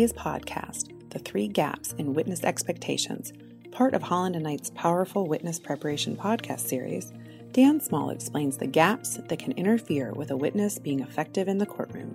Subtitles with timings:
[0.00, 3.34] today's podcast, The Three Gaps in Witness Expectations,
[3.70, 7.12] part of Holland and Knight's powerful witness preparation podcast series,
[7.52, 11.66] Dan Small explains the gaps that can interfere with a witness being effective in the
[11.66, 12.14] courtroom.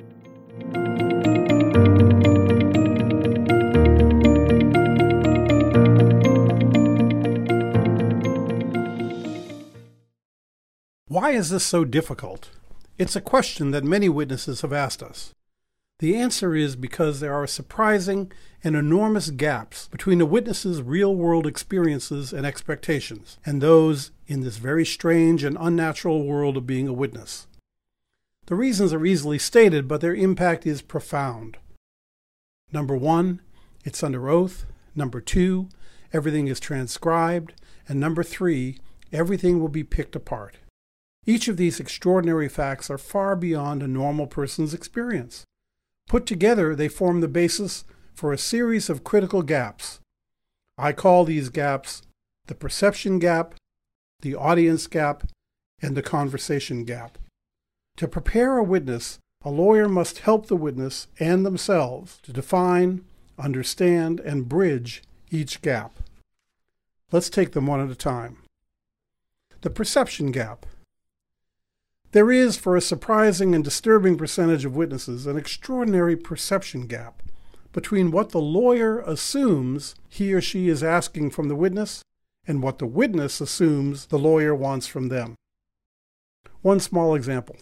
[11.07, 12.49] Why is this so difficult?
[12.97, 15.36] It's a question that many witnesses have asked us.
[15.99, 18.31] The answer is because there are surprising
[18.63, 24.57] and enormous gaps between a witness's real world experiences and expectations and those in this
[24.57, 27.47] very strange and unnatural world of being a witness.
[28.47, 31.57] The reasons are easily stated, but their impact is profound.
[32.71, 33.41] Number one,
[33.85, 34.66] it's under oath.
[34.95, 35.69] Number two,
[36.11, 37.53] everything is transcribed.
[37.88, 38.80] And number three,
[39.13, 40.57] everything will be picked apart.
[41.25, 45.45] Each of these extraordinary facts are far beyond a normal person's experience.
[46.08, 50.00] Put together, they form the basis for a series of critical gaps.
[50.78, 52.02] I call these gaps
[52.48, 53.56] the perception gap,
[54.22, 55.23] the audience gap,
[55.81, 57.17] and the conversation gap.
[57.98, 63.03] To prepare a witness, a lawyer must help the witness and themselves to define,
[63.38, 65.98] understand, and bridge each gap.
[67.11, 68.38] Let's take them one at a time.
[69.61, 70.66] The perception gap.
[72.16, 77.21] There is, for a surprising and disturbing percentage of witnesses, an extraordinary perception gap
[77.73, 82.03] between what the lawyer assumes he or she is asking from the witness
[82.47, 85.36] and what the witness assumes the lawyer wants from them.
[86.61, 87.58] One small example.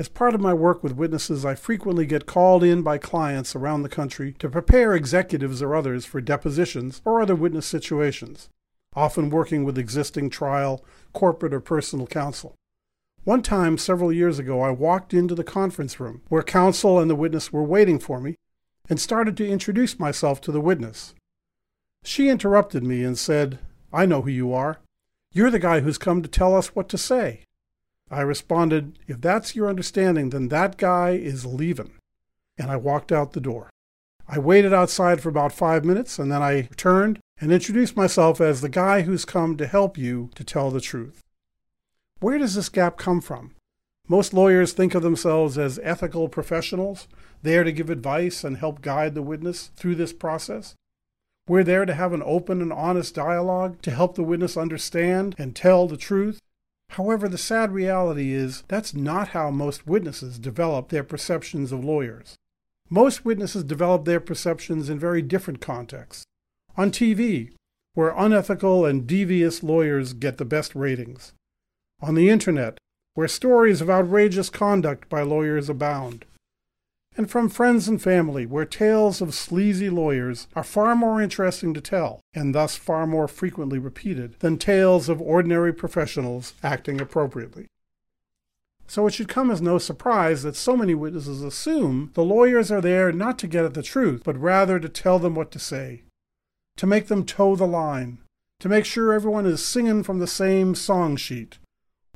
[0.00, 3.84] As part of my work with witnesses, I frequently get called in by clients around
[3.84, 8.48] the country to prepare executives or others for depositions or other witness situations,
[8.96, 12.56] often working with existing trial, corporate, or personal counsel.
[13.24, 17.14] One time, several years ago, I walked into the conference room where counsel and the
[17.14, 18.36] witness were waiting for me
[18.90, 21.14] and started to introduce myself to the witness.
[22.04, 23.60] She interrupted me and said,
[23.90, 24.78] I know who you are.
[25.32, 27.44] You're the guy who's come to tell us what to say.
[28.10, 31.92] I responded, If that's your understanding, then that guy is leaving.
[32.58, 33.70] And I walked out the door.
[34.28, 38.60] I waited outside for about five minutes and then I returned and introduced myself as
[38.60, 41.23] the guy who's come to help you to tell the truth.
[42.24, 43.54] Where does this gap come from?
[44.08, 47.06] Most lawyers think of themselves as ethical professionals,
[47.42, 50.74] there to give advice and help guide the witness through this process.
[51.48, 55.54] We're there to have an open and honest dialogue to help the witness understand and
[55.54, 56.40] tell the truth.
[56.92, 62.36] However, the sad reality is that's not how most witnesses develop their perceptions of lawyers.
[62.88, 66.24] Most witnesses develop their perceptions in very different contexts.
[66.74, 67.52] On TV,
[67.92, 71.34] where unethical and devious lawyers get the best ratings
[72.04, 72.78] on the internet,
[73.14, 76.24] where stories of outrageous conduct by lawyers abound,
[77.16, 81.80] and from friends and family, where tales of sleazy lawyers are far more interesting to
[81.80, 87.66] tell, and thus far more frequently repeated, than tales of ordinary professionals acting appropriately.
[88.86, 92.80] So it should come as no surprise that so many witnesses assume the lawyers are
[92.80, 96.02] there not to get at the truth, but rather to tell them what to say,
[96.76, 98.18] to make them toe the line,
[98.60, 101.58] to make sure everyone is singing from the same song sheet,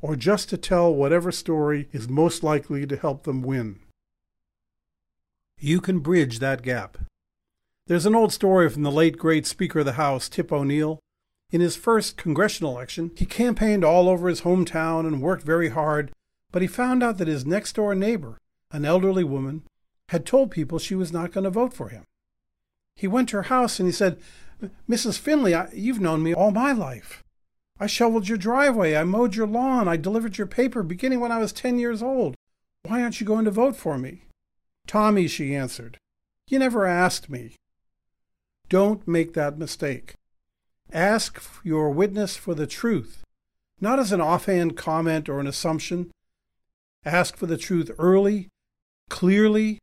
[0.00, 3.80] or just to tell whatever story is most likely to help them win.
[5.58, 6.98] You can bridge that gap.
[7.86, 11.00] There's an old story from the late great Speaker of the House, Tip O'Neill.
[11.50, 16.12] In his first congressional election, he campaigned all over his hometown and worked very hard,
[16.52, 18.38] but he found out that his next door neighbor,
[18.70, 19.62] an elderly woman,
[20.10, 22.04] had told people she was not going to vote for him.
[22.94, 24.18] He went to her house and he said,
[24.88, 25.18] Mrs.
[25.18, 27.24] Finley, I, you've known me all my life.
[27.80, 28.96] I shoveled your driveway.
[28.96, 29.86] I mowed your lawn.
[29.88, 32.34] I delivered your paper beginning when I was 10 years old.
[32.84, 34.22] Why aren't you going to vote for me?
[34.86, 35.98] Tommy, she answered.
[36.48, 37.54] You never asked me.
[38.68, 40.14] Don't make that mistake.
[40.92, 43.22] Ask your witness for the truth,
[43.80, 46.10] not as an offhand comment or an assumption.
[47.04, 48.48] Ask for the truth early,
[49.08, 49.78] clearly,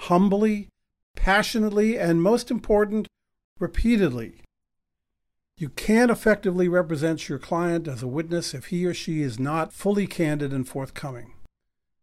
[0.00, 0.68] humbly,
[1.14, 3.06] passionately, and most important,
[3.58, 4.42] repeatedly.
[5.58, 9.72] You can't effectively represent your client as a witness if he or she is not
[9.72, 11.32] fully candid and forthcoming.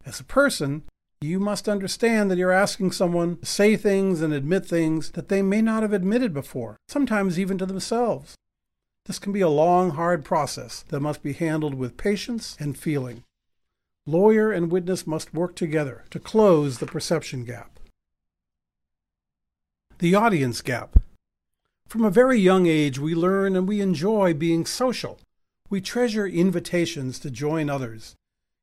[0.05, 0.83] As a person,
[1.21, 5.41] you must understand that you're asking someone to say things and admit things that they
[5.41, 8.35] may not have admitted before, sometimes even to themselves.
[9.05, 13.23] This can be a long, hard process that must be handled with patience and feeling.
[14.05, 17.79] Lawyer and witness must work together to close the perception gap.
[19.99, 20.99] The audience gap.
[21.87, 25.19] From a very young age, we learn and we enjoy being social.
[25.69, 28.15] We treasure invitations to join others.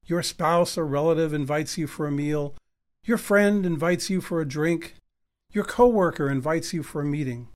[0.06, 2.54] Your spouse or relative invites you for a meal.
[3.04, 4.94] Your friend invites you for a drink.
[5.52, 7.48] Your coworker invites you for a meeting.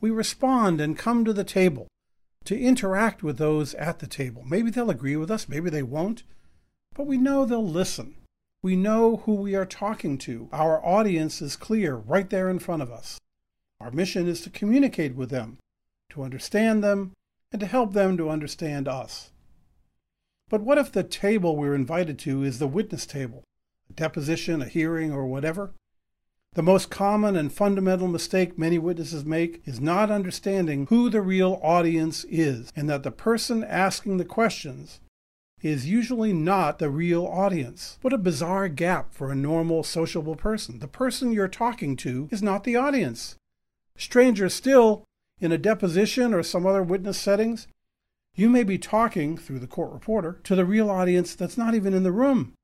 [0.00, 1.88] We respond and come to the table
[2.44, 4.44] to interact with those at the table.
[4.46, 6.22] Maybe they'll agree with us, maybe they won't,
[6.94, 8.14] but we know they'll listen.
[8.62, 10.48] We know who we are talking to.
[10.52, 13.18] Our audience is clear right there in front of us.
[13.80, 15.58] Our mission is to communicate with them,
[16.10, 17.12] to understand them,
[17.52, 19.30] and to help them to understand us.
[20.48, 23.44] But what if the table we're invited to is the witness table,
[23.88, 25.74] a deposition, a hearing, or whatever?
[26.54, 31.60] The most common and fundamental mistake many witnesses make is not understanding who the real
[31.62, 35.00] audience is, and that the person asking the questions
[35.62, 37.98] is usually not the real audience.
[38.00, 40.78] What a bizarre gap for a normal, sociable person.
[40.78, 43.36] The person you're talking to is not the audience.
[43.98, 45.04] Stranger still,
[45.40, 47.66] in a deposition or some other witness settings,
[48.34, 51.92] you may be talking, through the court reporter, to the real audience that's not even
[51.92, 52.54] in the room.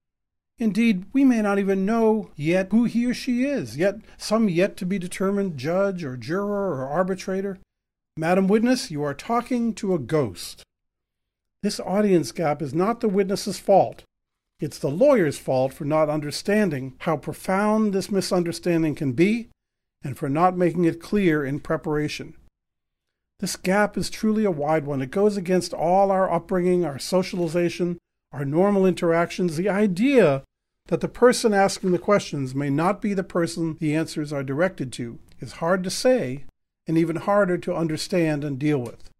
[0.58, 4.76] Indeed, we may not even know yet who he or she is, yet some yet
[4.76, 7.58] to be determined judge or juror or arbitrator.
[8.16, 10.62] Madam Witness, you are talking to a ghost.
[11.64, 14.04] This audience gap is not the witness's fault.
[14.60, 19.48] It's the lawyer's fault for not understanding how profound this misunderstanding can be
[20.04, 22.34] and for not making it clear in preparation.
[23.40, 25.02] This gap is truly a wide one.
[25.02, 27.98] It goes against all our upbringing, our socialization,
[28.30, 30.44] our normal interactions, the idea
[30.88, 34.92] that the person asking the questions may not be the person the answers are directed
[34.92, 36.44] to is hard to say
[36.86, 39.10] and even harder to understand and deal with.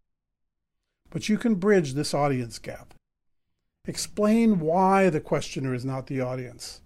[1.09, 2.93] But you can bridge this audience gap.
[3.87, 6.81] Explain why the questioner is not the audience.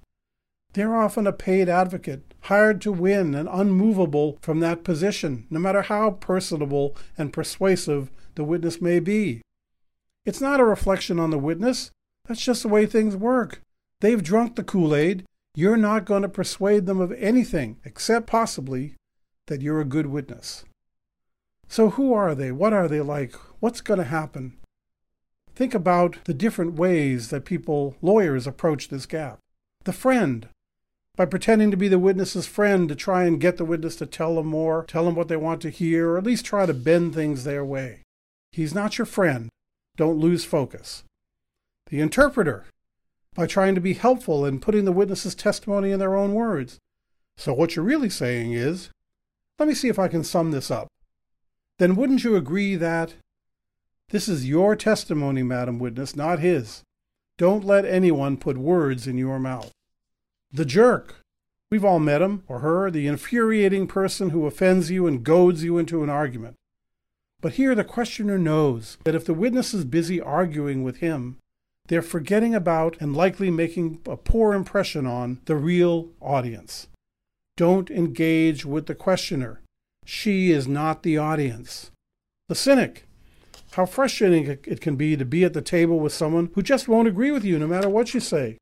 [0.74, 5.81] They're often a paid advocate, hired to win and unmovable from that position, no matter
[5.81, 9.42] how personable and persuasive the witness may be.
[10.25, 11.92] It's not a reflection on the witness,
[12.27, 13.62] that's just the way things work.
[14.01, 15.25] They've drunk the Kool Aid.
[15.56, 18.95] You're not going to persuade them of anything except possibly
[19.48, 20.63] that you're a good witness.
[21.68, 22.51] So, who are they?
[22.51, 23.33] What are they like?
[23.60, 24.57] What's going to happen?
[25.56, 29.39] Think about the different ways that people, lawyers, approach this gap.
[29.83, 30.48] The friend,
[31.19, 34.36] by pretending to be the witness's friend to try and get the witness to tell
[34.36, 37.13] them more, tell them what they want to hear, or at least try to bend
[37.13, 38.04] things their way.
[38.54, 39.50] He's not your friend.
[39.98, 41.04] Don't lose focus
[41.89, 42.68] the interpreter,
[43.33, 46.77] by trying to be helpful and putting the witness's testimony in their own words.
[47.36, 48.89] So, what you're really saying is,
[49.57, 50.88] let me see if I can sum this up.
[51.80, 53.16] Then wouldn't you agree that
[54.10, 56.81] this is your testimony, Madam Witness, not his?
[57.38, 59.74] Don't let anyone put words in your mouth.
[60.51, 61.18] The jerk.
[61.72, 65.78] We've all met him or her, the infuriating person who offends you and goads you
[65.78, 66.56] into an argument.
[67.42, 71.38] But here the questioner knows that if the witness is busy arguing with him,
[71.88, 76.88] they're forgetting about and likely making a poor impression on the real audience.
[77.56, 79.62] Don't engage with the questioner.
[80.06, 81.92] She is not the audience.
[82.48, 83.06] The cynic.
[83.74, 87.07] How frustrating it can be to be at the table with someone who just won't
[87.07, 88.57] agree with you no matter what you say.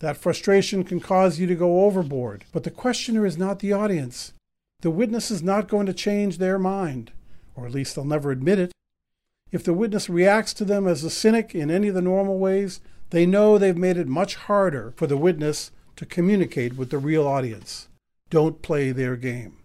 [0.00, 4.32] That frustration can cause you to go overboard, but the questioner is not the audience.
[4.80, 7.12] The witness is not going to change their mind,
[7.54, 8.72] or at least they'll never admit it.
[9.52, 12.80] If the witness reacts to them as a cynic in any of the normal ways,
[13.10, 17.26] they know they've made it much harder for the witness to communicate with the real
[17.26, 17.88] audience.
[18.30, 19.58] Don't play their game.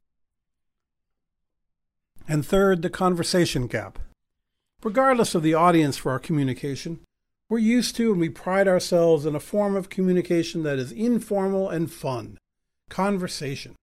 [2.27, 3.99] And third, the conversation gap.
[4.83, 6.99] Regardless of the audience for our communication,
[7.49, 11.69] we're used to and we pride ourselves in a form of communication that is informal
[11.69, 12.37] and fun.
[12.89, 13.75] Conversation.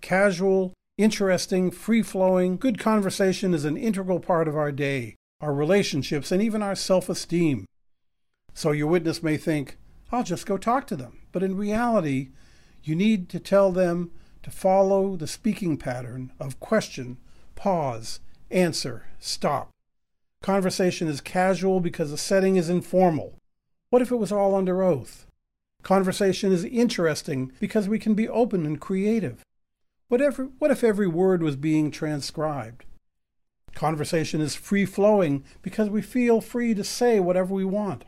[0.00, 6.32] Casual, interesting, free flowing, good conversation is an integral part of our day, our relationships,
[6.32, 7.66] and even our self esteem.
[8.54, 9.76] So your witness may think,
[10.10, 11.18] I'll just go talk to them.
[11.32, 12.30] But in reality,
[12.82, 14.10] you need to tell them
[14.42, 17.18] to follow the speaking pattern of question,
[17.54, 18.20] pause,
[18.50, 19.70] answer, stop.
[20.42, 23.36] Conversation is casual because the setting is informal.
[23.90, 25.26] What if it was all under oath?
[25.82, 29.42] Conversation is interesting because we can be open and creative.
[30.08, 32.84] Whatever, what if every word was being transcribed?
[33.74, 38.04] Conversation is free flowing because we feel free to say whatever we want.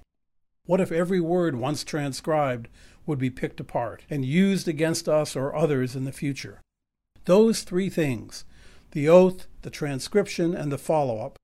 [0.64, 2.68] What if every word once transcribed
[3.04, 6.60] would be picked apart and used against us or others in the future?
[7.26, 8.44] Those three things
[8.92, 11.36] the oath, the transcription, and the follow up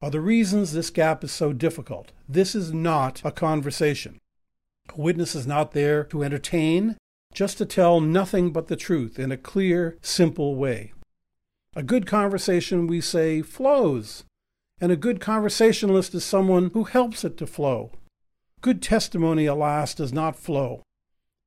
[0.00, 2.12] are the reasons this gap is so difficult.
[2.28, 4.20] This is not a conversation.
[4.96, 6.96] A witness is not there to entertain,
[7.34, 10.92] just to tell nothing but the truth in a clear, simple way.
[11.74, 14.24] A good conversation, we say, flows,
[14.80, 17.92] and a good conversationalist is someone who helps it to flow.
[18.60, 20.82] Good testimony, alas, does not flow.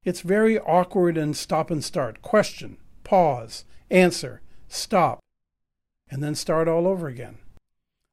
[0.03, 2.21] It's very awkward and stop and start.
[2.21, 5.19] Question, pause, answer, stop,
[6.09, 7.37] and then start all over again.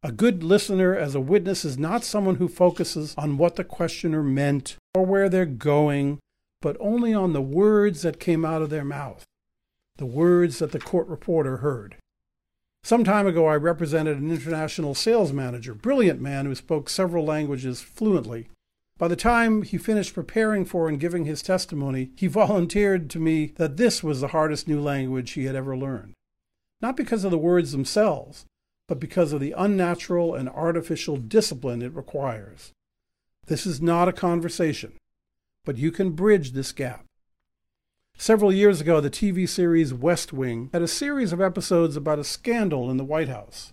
[0.00, 4.23] A good listener as a witness is not someone who focuses on what the questioner
[4.23, 6.21] meant or where they're going,
[6.61, 9.25] but only on the words that came out of their mouth,
[9.97, 11.97] the words that the court reporter heard.
[12.85, 17.81] Some time ago, I represented an international sales manager, brilliant man who spoke several languages
[17.81, 18.47] fluently.
[18.99, 23.47] By the time he finished preparing for and giving his testimony, he volunteered to me
[23.57, 26.14] that this was the hardest new language he had ever learned.
[26.81, 28.47] Not because of the words themselves,
[28.88, 32.73] but because of the unnatural and artificial discipline it requires.
[33.47, 34.95] This is not a conversation,
[35.64, 37.04] but you can bridge this gap.
[38.16, 42.25] Several years ago, the TV series West Wing had a series of episodes about a
[42.25, 43.73] scandal in the White House.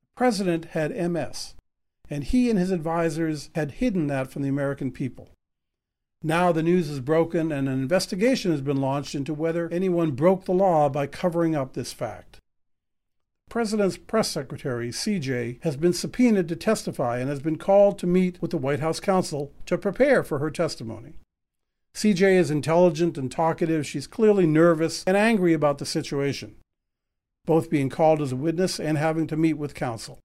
[0.00, 1.54] The president had MS,
[2.10, 5.28] and he and his advisers had hidden that from the American people.
[6.24, 10.44] Now the news is broken, and an investigation has been launched into whether anyone broke
[10.44, 12.40] the law by covering up this fact.
[13.48, 18.40] President's press secretary, CJ, has been subpoenaed to testify and has been called to meet
[18.42, 21.14] with the White House counsel to prepare for her testimony.
[21.94, 23.86] CJ is intelligent and talkative.
[23.86, 26.56] She's clearly nervous and angry about the situation,
[27.46, 30.18] both being called as a witness and having to meet with counsel.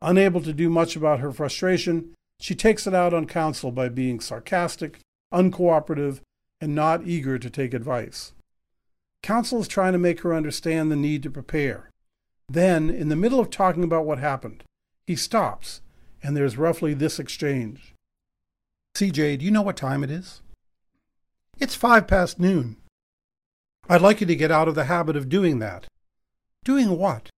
[0.00, 4.20] Unable to do much about her frustration, she takes it out on counsel by being
[4.20, 5.00] sarcastic,
[5.34, 6.20] uncooperative,
[6.60, 8.32] and not eager to take advice.
[9.24, 11.90] Counsel is trying to make her understand the need to prepare
[12.48, 14.64] then, in the middle of talking about what happened,
[15.06, 15.80] he stops,
[16.22, 17.94] and there's roughly this exchange
[18.98, 20.42] CJ, do you know what time it is?
[21.60, 22.76] It's five past noon.
[23.88, 25.86] I'd like you to get out of the habit of doing that.
[26.64, 27.30] Doing what?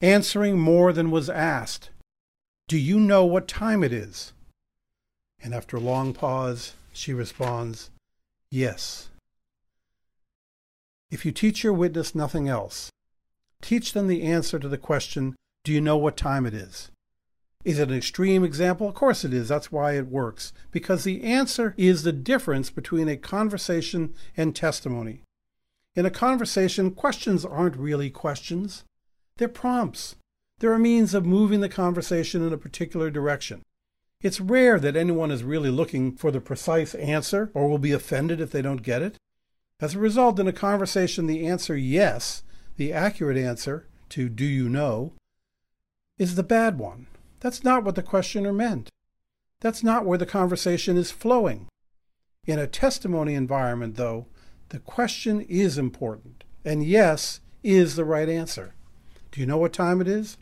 [0.00, 1.90] Answering more than was asked.
[2.66, 4.32] Do you know what time it is?
[5.40, 7.90] And after a long pause, she responds,
[8.50, 9.10] Yes.
[11.10, 12.90] If you teach your witness nothing else,
[13.60, 16.90] Teach them the answer to the question, Do you know what time it is?
[17.62, 18.88] Is it an extreme example?
[18.88, 19.48] Of course it is.
[19.48, 20.52] That's why it works.
[20.70, 25.22] Because the answer is the difference between a conversation and testimony.
[25.94, 28.84] In a conversation, questions aren't really questions,
[29.36, 30.16] they're prompts.
[30.58, 33.62] They're a means of moving the conversation in a particular direction.
[34.20, 38.40] It's rare that anyone is really looking for the precise answer or will be offended
[38.40, 39.16] if they don't get it.
[39.80, 42.42] As a result, in a conversation, the answer yes
[42.80, 45.12] the accurate answer to do you know
[46.16, 47.06] is the bad one.
[47.40, 48.88] That's not what the questioner meant.
[49.60, 51.66] That's not where the conversation is flowing.
[52.46, 54.28] In a testimony environment, though,
[54.70, 58.72] the question is important, and yes is the right answer.
[59.30, 60.38] Do you know what time it is?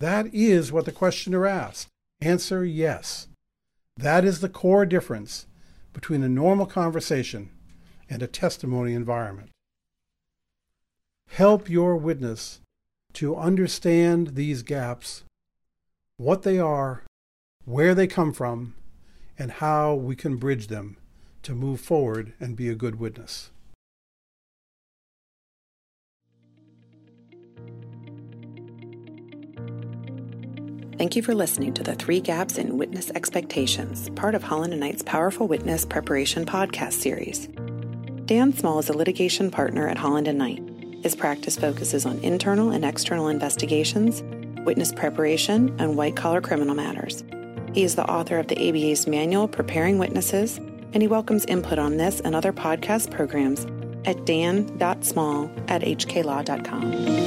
[0.00, 1.88] That is what the questioner asked.
[2.20, 3.28] Answer yes.
[3.96, 5.46] That is the core difference
[5.94, 7.48] between a normal conversation
[8.10, 9.48] and a testimony environment.
[11.36, 12.60] Help your witness
[13.14, 15.24] to understand these gaps,
[16.18, 17.04] what they are,
[17.64, 18.74] where they come from,
[19.38, 20.98] and how we can bridge them
[21.42, 23.50] to move forward and be a good witness.
[30.98, 34.80] Thank you for listening to the Three Gaps in Witness Expectations, part of Holland &
[34.80, 37.48] Knight's Powerful Witness Preparation podcast series.
[38.26, 40.62] Dan Small is a litigation partner at Holland & Knight.
[41.02, 44.22] His practice focuses on internal and external investigations,
[44.64, 47.24] witness preparation, and white collar criminal matters.
[47.74, 51.96] He is the author of the ABA's manual Preparing Witnesses, and he welcomes input on
[51.96, 53.66] this and other podcast programs
[54.04, 57.21] at dan.small at hklaw.com.